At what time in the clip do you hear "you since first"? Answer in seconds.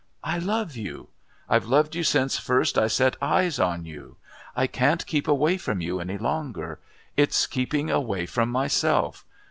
1.93-2.75